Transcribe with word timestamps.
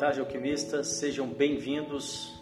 Tarde, 0.00 0.18
alquimistas. 0.18 0.86
Sejam 0.86 1.28
bem-vindos 1.28 2.40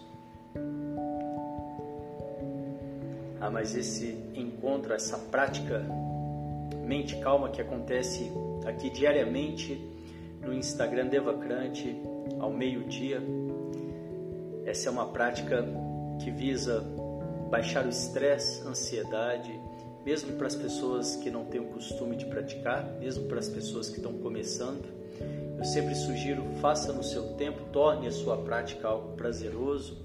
a 3.40 3.50
mais 3.50 3.74
esse 3.74 4.16
encontro, 4.32 4.92
essa 4.92 5.18
prática 5.18 5.84
mente 6.86 7.16
calma 7.16 7.50
que 7.50 7.60
acontece 7.60 8.30
aqui 8.64 8.88
diariamente 8.90 9.74
no 10.40 10.54
Instagram 10.54 11.08
Devacrante 11.08 12.00
ao 12.38 12.52
meio-dia. 12.52 13.20
Essa 14.64 14.88
é 14.88 14.92
uma 14.92 15.06
prática 15.06 15.66
que 16.22 16.30
visa 16.30 16.80
baixar 17.50 17.84
o 17.84 17.88
estresse, 17.88 18.64
ansiedade, 18.68 19.52
mesmo 20.06 20.34
para 20.34 20.46
as 20.46 20.54
pessoas 20.54 21.16
que 21.16 21.28
não 21.28 21.44
têm 21.46 21.60
o 21.60 21.70
costume 21.70 22.14
de 22.14 22.26
praticar, 22.26 22.84
mesmo 23.00 23.26
para 23.26 23.40
as 23.40 23.48
pessoas 23.48 23.88
que 23.88 23.96
estão 23.96 24.12
começando. 24.12 24.97
Eu 25.58 25.64
sempre 25.64 25.94
sugiro, 25.94 26.44
faça 26.60 26.92
no 26.92 27.02
seu 27.02 27.34
tempo, 27.34 27.64
torne 27.72 28.06
a 28.06 28.12
sua 28.12 28.36
prática 28.36 28.88
algo 28.88 29.16
prazeroso, 29.16 29.96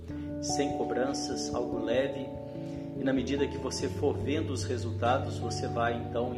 sem 0.41 0.77
cobranças, 0.77 1.53
algo 1.53 1.83
leve. 1.83 2.27
E 2.99 3.03
na 3.03 3.13
medida 3.13 3.47
que 3.47 3.57
você 3.57 3.87
for 3.87 4.17
vendo 4.17 4.51
os 4.51 4.63
resultados, 4.63 5.37
você 5.37 5.67
vai 5.67 5.95
então 5.95 6.33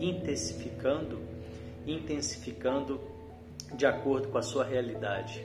intensificando, 0.00 1.20
intensificando 1.86 3.00
de 3.74 3.86
acordo 3.86 4.28
com 4.28 4.38
a 4.38 4.42
sua 4.42 4.64
realidade. 4.64 5.44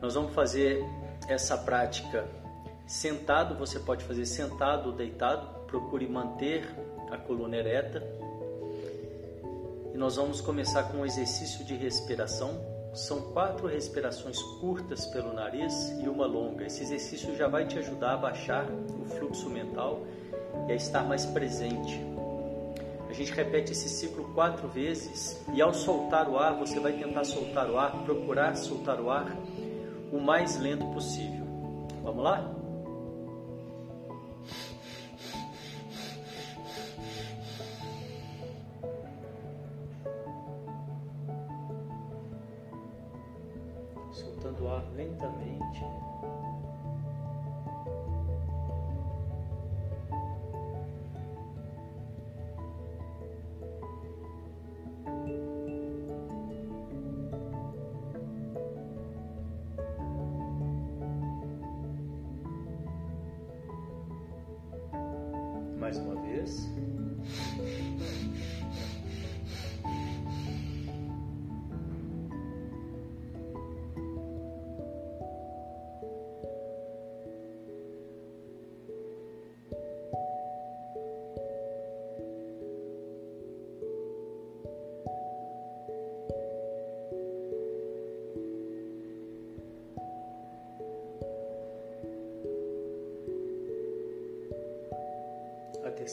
Nós 0.00 0.14
vamos 0.14 0.34
fazer 0.34 0.84
essa 1.28 1.56
prática 1.56 2.24
sentado, 2.86 3.56
você 3.56 3.80
pode 3.80 4.04
fazer 4.04 4.26
sentado 4.26 4.90
ou 4.90 4.92
deitado, 4.94 5.64
procure 5.66 6.06
manter 6.06 6.64
a 7.10 7.16
coluna 7.16 7.56
ereta. 7.56 8.02
E 9.96 9.98
nós 9.98 10.16
vamos 10.16 10.42
começar 10.42 10.82
com 10.82 10.98
um 10.98 11.06
exercício 11.06 11.64
de 11.64 11.74
respiração. 11.74 12.60
São 12.92 13.32
quatro 13.32 13.66
respirações 13.66 14.38
curtas 14.60 15.06
pelo 15.06 15.32
nariz 15.32 15.72
e 15.98 16.06
uma 16.06 16.26
longa. 16.26 16.66
Esse 16.66 16.82
exercício 16.82 17.34
já 17.34 17.48
vai 17.48 17.64
te 17.64 17.78
ajudar 17.78 18.12
a 18.12 18.16
baixar 18.18 18.66
o 18.66 19.06
fluxo 19.06 19.48
mental 19.48 20.06
e 20.68 20.72
a 20.72 20.74
estar 20.74 21.02
mais 21.02 21.24
presente. 21.24 21.98
A 23.08 23.12
gente 23.14 23.32
repete 23.32 23.72
esse 23.72 23.88
ciclo 23.88 24.34
quatro 24.34 24.68
vezes 24.68 25.42
e 25.54 25.62
ao 25.62 25.72
soltar 25.72 26.28
o 26.28 26.36
ar, 26.38 26.58
você 26.58 26.78
vai 26.78 26.92
tentar 26.92 27.24
soltar 27.24 27.70
o 27.70 27.78
ar, 27.78 28.04
procurar 28.04 28.54
soltar 28.54 29.00
o 29.00 29.10
ar 29.10 29.34
o 30.12 30.20
mais 30.20 30.58
lento 30.58 30.84
possível. 30.92 31.46
Vamos 32.02 32.22
lá? 32.22 32.55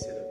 A 0.02 0.23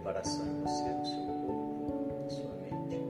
breve 0.00 0.20
preparação 0.20 0.46
em 0.46 0.60
você, 0.60 0.88
no 0.92 1.06
seu 1.06 1.26
corpo, 1.26 2.22
na 2.22 2.30
sua 2.30 2.54
mente. 2.56 3.00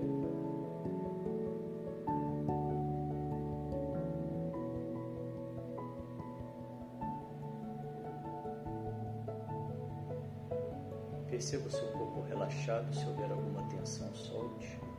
Perceba 11.29 11.67
o 11.67 11.71
seu 11.71 11.93
corpo 11.93 12.21
relaxado, 12.23 12.93
se 12.95 13.07
houver 13.07 13.31
alguma 13.31 13.63
tensão, 13.69 14.13
solte. 14.15 14.90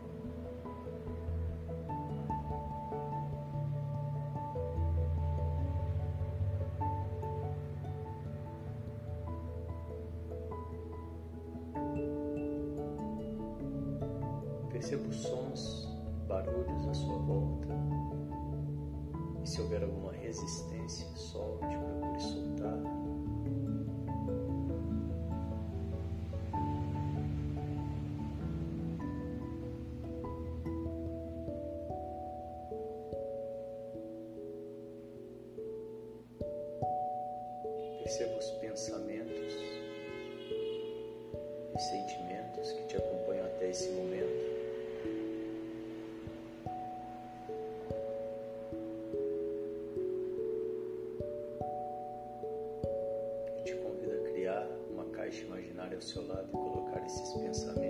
Lado 56.27 56.49
e 56.51 56.57
colocar 56.57 57.05
esses 57.05 57.33
pensamentos 57.33 57.80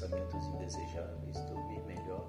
pensamentos 0.00 0.46
indesejáveis, 0.46 1.38
dormir 1.40 1.82
melhor. 1.82 2.26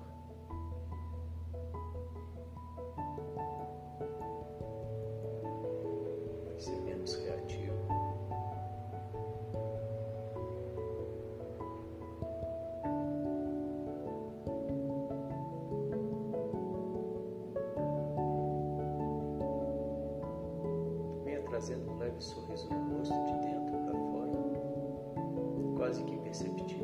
Ser 6.58 6.82
menos 6.82 7.16
reativo. 7.16 7.74
Venha 21.24 21.42
trazendo 21.44 21.90
um 21.90 21.98
leve 21.98 22.20
sorriso 22.20 22.70
no 22.70 22.98
rosto 22.98 23.14
de 23.14 23.34
dentro 23.40 23.78
para 23.86 23.98
fora, 24.12 24.38
quase 25.78 26.04
que 26.04 26.16
imperceptível 26.16 26.81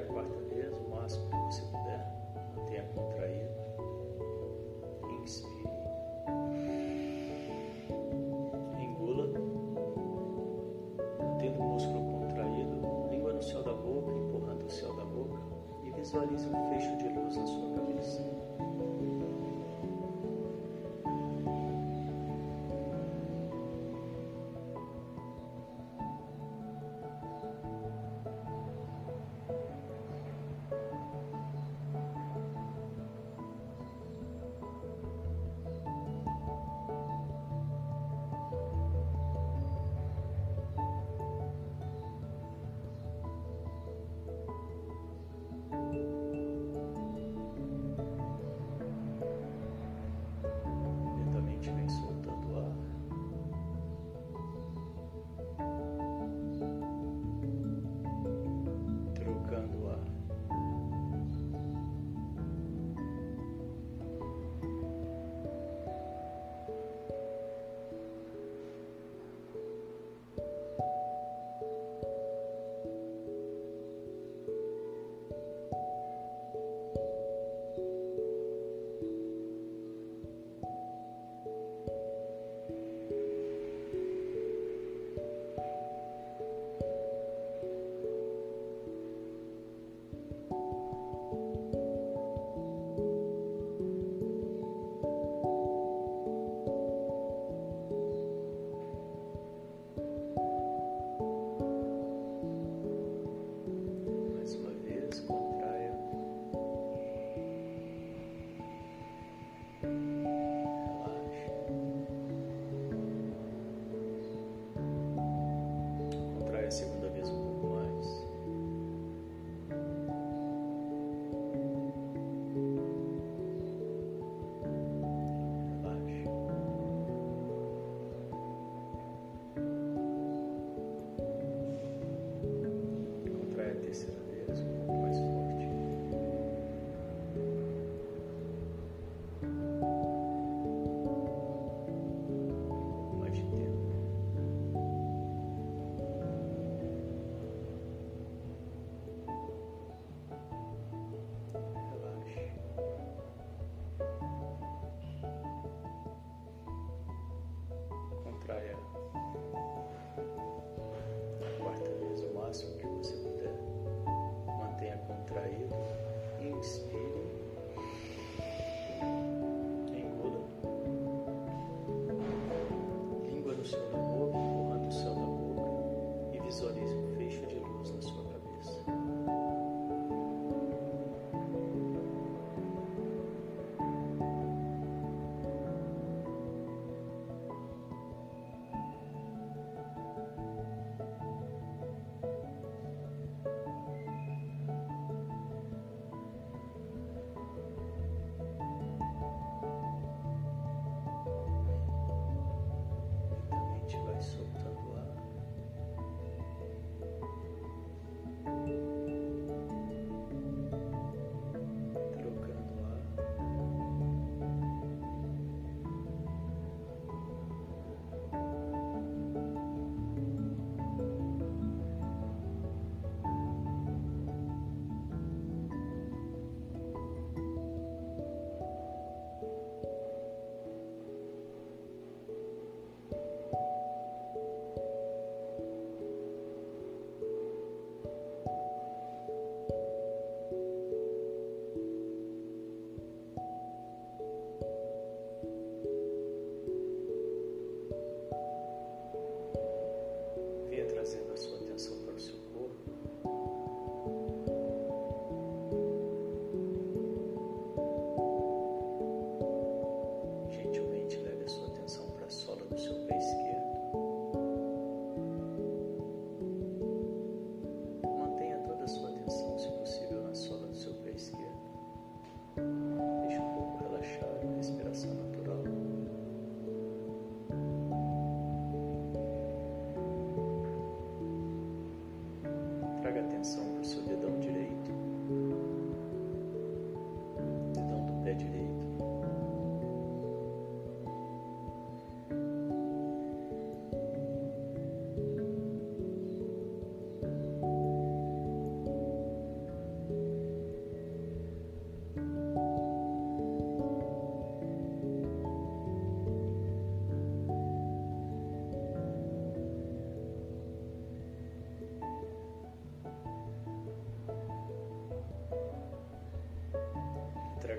a 0.00 0.04
quarta 0.04 0.38
vez, 0.48 0.78
o 0.78 0.90
máximo 0.90 1.28
que 1.30 1.36
você 1.36 1.62
puder. 1.62 2.06
Mantenha 2.56 2.84
contraído. 2.94 3.50
Inspire. 5.22 5.70
Engula. 8.78 9.26
Mantendo 11.18 11.60
o 11.60 11.64
músculo 11.64 12.00
contraído, 12.12 13.08
língua 13.10 13.32
no 13.32 13.42
céu 13.42 13.62
da 13.62 13.74
boca, 13.74 14.12
empurrando 14.12 14.66
o 14.66 14.70
céu 14.70 14.94
da 14.96 15.04
boca. 15.04 15.38
E 15.84 15.90
visualize 15.90 16.48
um 16.48 16.68
fecho 16.70 16.96
de 16.96 17.08
luz 17.08 17.36
na 17.36 17.46
sua 17.46 17.69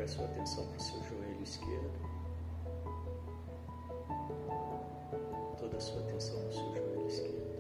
traga 0.02 0.08
sua 0.08 0.26
atenção 0.26 0.66
para 0.66 0.78
o 0.78 0.80
seu 0.80 1.04
joelho 1.04 1.44
esquerdo, 1.44 1.92
toda 5.60 5.78
a 5.78 5.80
sua 5.80 6.00
atenção 6.02 6.40
no 6.42 6.52
seu 6.52 6.74
joelho 6.74 7.08
esquerdo. 7.08 7.51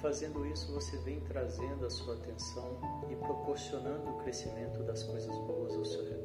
Fazendo 0.00 0.46
isso, 0.46 0.72
você 0.72 0.96
vem 0.98 1.20
trazendo 1.20 1.86
a 1.86 1.90
sua 1.90 2.14
atenção 2.14 2.78
e 3.10 3.16
proporcionando 3.16 4.10
o 4.10 4.18
crescimento 4.18 4.82
das 4.82 5.02
coisas 5.02 5.36
boas 5.46 5.74
ao 5.74 5.84
seu 5.84 6.04
redor. 6.04 6.19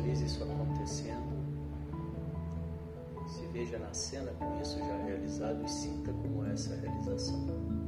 Visualize 0.00 0.24
isso 0.24 0.42
acontecendo. 0.42 1.40
Se 3.26 3.46
veja 3.48 3.78
na 3.78 3.92
cena 3.92 4.32
com 4.32 4.60
isso 4.60 4.78
já 4.78 4.96
realizado 5.04 5.62
e 5.62 5.68
sinta 5.68 6.10
como 6.12 6.46
é 6.46 6.52
essa 6.52 6.74
realização. 6.76 7.79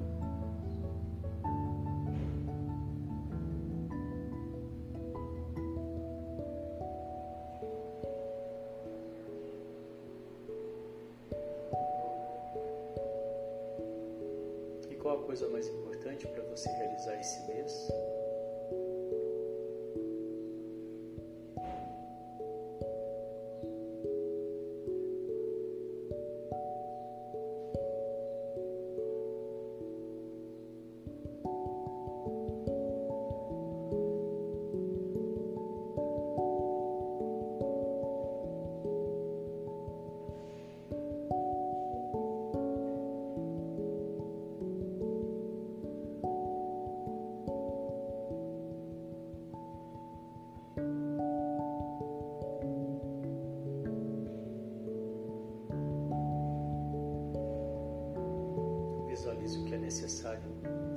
Visualize 59.42 59.58
o 59.58 59.64
que 59.64 59.74
é 59.74 59.78
necessário 59.78 60.42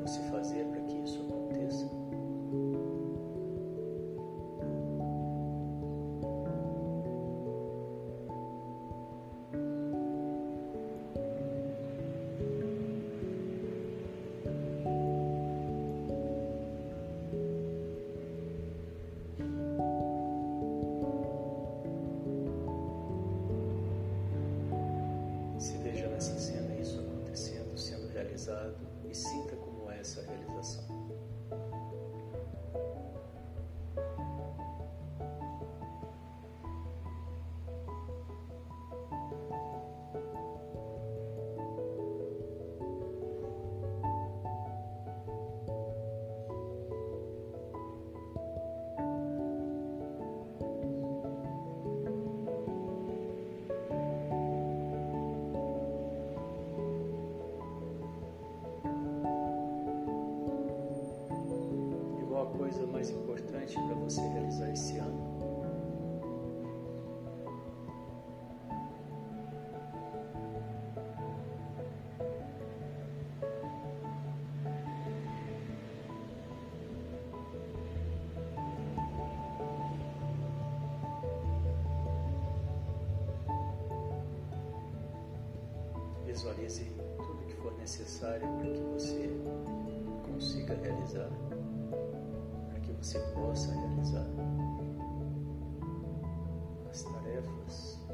você 0.01 0.21
fazer 0.29 0.65
Visualize 86.35 86.83
tudo 87.15 87.45
que 87.47 87.53
for 87.53 87.73
necessário 87.77 88.45
para 88.57 88.69
que 88.69 88.81
você 88.81 89.29
consiga 90.25 90.75
realizar, 90.75 91.29
para 92.67 92.79
que 92.81 92.91
você 92.91 93.17
possa 93.33 93.71
realizar 93.71 94.27
as 96.91 97.03
tarefas, 97.03 98.04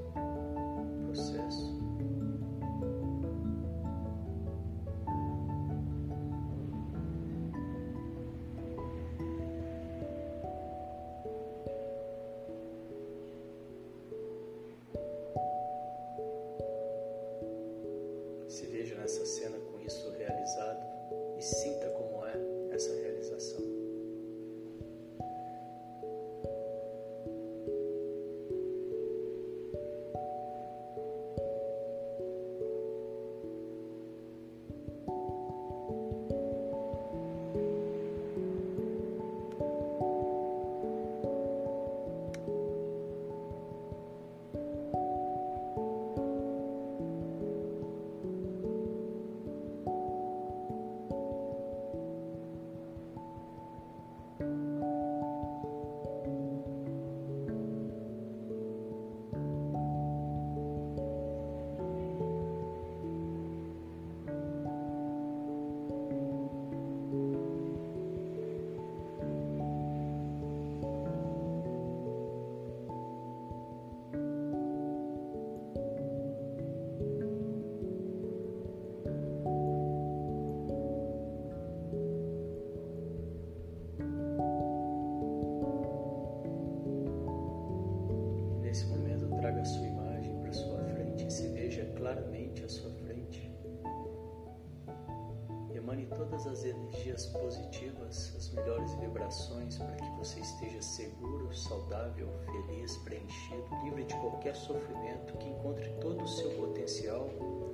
energias 97.12 97.26
positivas, 97.28 98.34
as 98.38 98.50
melhores 98.54 98.94
vibrações 98.96 99.78
para 99.78 99.96
que 99.96 100.10
você 100.18 100.40
esteja 100.40 100.82
seguro, 100.82 101.54
saudável, 101.54 102.30
feliz, 102.46 102.96
preenchido, 102.98 103.66
livre 103.84 104.06
de 104.06 104.16
qualquer 104.16 104.56
sofrimento, 104.56 105.38
que 105.38 105.50
encontre 105.50 105.90
todo 106.00 106.24
o 106.24 106.28
seu 106.28 106.50
potencial 106.52 107.30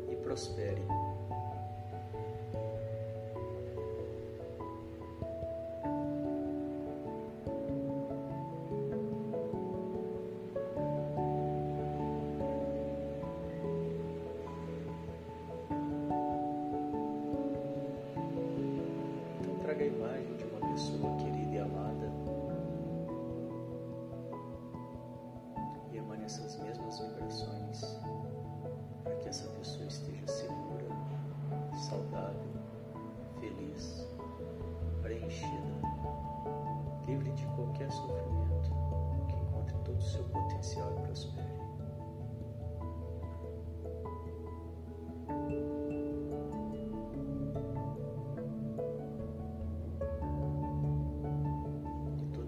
e 0.09 0.15
prospere. 0.17 0.81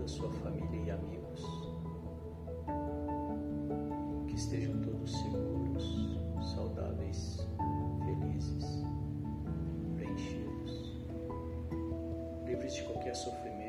sua 0.10 0.30
família 0.32 0.82
e 0.86 0.92
amigos. 0.92 1.46
Que 4.28 4.36
estejam 4.36 4.82
todos 4.82 5.12
seguros, 5.12 6.20
saudáveis, 6.56 7.48
felizes, 8.04 8.84
preenchidos, 9.96 11.06
livres 12.44 12.74
de 12.74 12.84
qualquer 12.84 13.16
sofrimento 13.16 13.69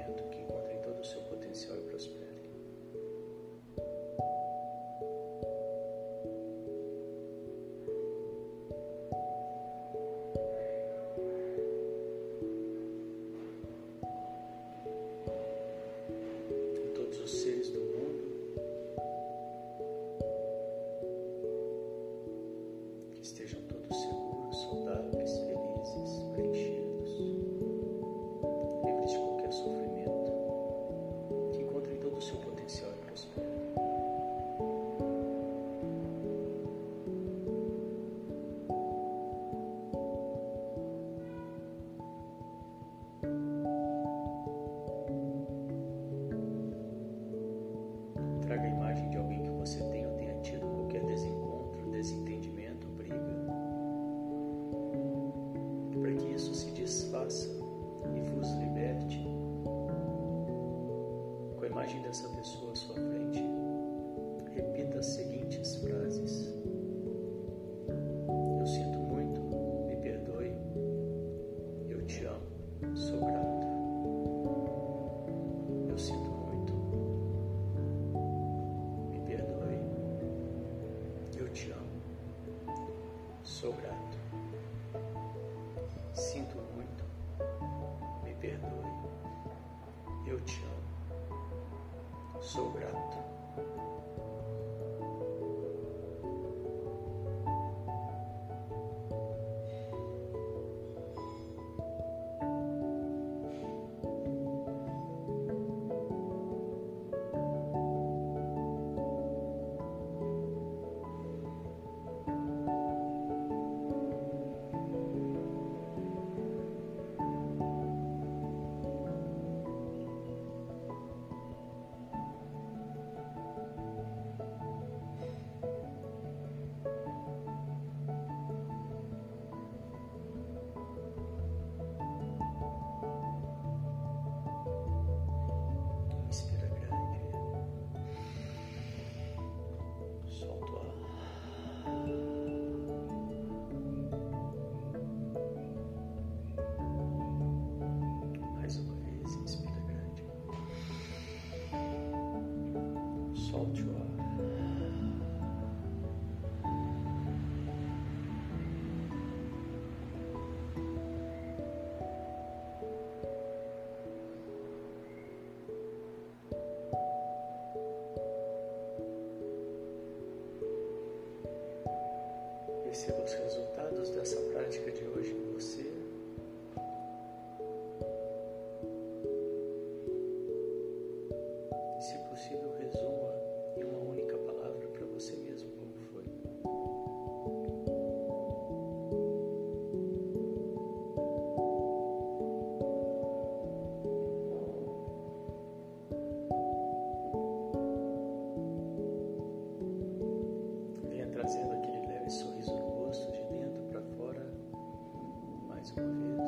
perceba 153.51 154.10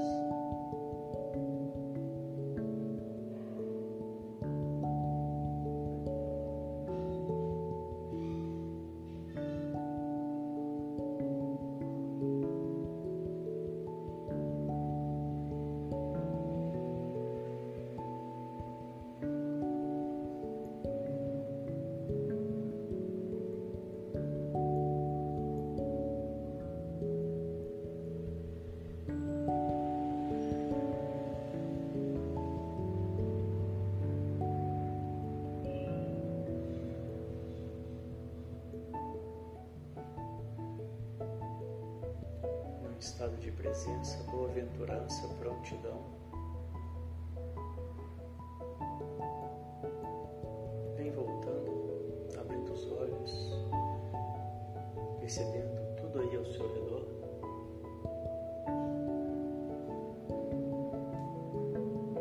Jesus. 0.02 0.41
Estado 43.22 43.36
de 43.36 43.52
presença, 43.52 44.18
boa-aventurança, 44.32 45.28
prontidão. 45.38 46.00
Vem 50.96 51.12
voltando, 51.12 52.26
abrindo 52.36 52.72
os 52.72 52.90
olhos, 52.90 53.52
percebendo 55.20 55.96
tudo 56.00 56.18
aí 56.18 56.36
ao 56.36 56.44
seu 56.46 56.66
redor. 56.74 57.06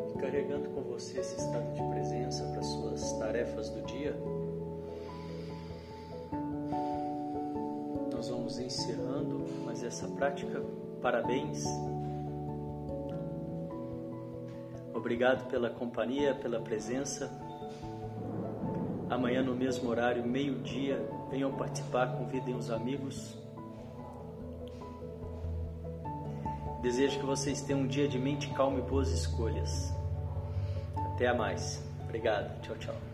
E 0.08 0.20
carregando 0.20 0.70
com 0.70 0.84
você 0.84 1.20
esse 1.20 1.36
estado 1.36 1.74
de 1.74 1.82
presença 1.90 2.44
para 2.44 2.62
suas 2.62 3.14
tarefas 3.14 3.70
do 3.70 3.82
dia. 3.88 4.16
Nós 8.14 8.30
vamos 8.30 8.60
encerrando 8.60 9.40
mais 9.66 9.84
essa 9.84 10.08
prática. 10.08 10.62
Parabéns. 11.02 11.66
Obrigado 14.94 15.48
pela 15.50 15.70
companhia, 15.70 16.36
pela 16.36 16.60
presença. 16.60 17.32
Amanhã, 19.10 19.42
no 19.42 19.56
mesmo 19.56 19.90
horário, 19.90 20.24
meio-dia, 20.24 21.04
venham 21.30 21.52
participar, 21.52 22.16
convidem 22.18 22.56
os 22.56 22.70
amigos. 22.70 23.38
Desejo 26.82 27.20
que 27.20 27.26
vocês 27.26 27.62
tenham 27.62 27.82
um 27.82 27.88
dia 27.88 28.08
de 28.08 28.18
mente 28.18 28.50
calma 28.54 28.80
e 28.80 28.82
boas 28.82 29.12
escolhas. 29.12 29.94
Até 31.14 31.28
a 31.28 31.34
mais. 31.34 31.84
Obrigado. 32.04 32.60
Tchau, 32.62 32.76
tchau. 32.78 33.11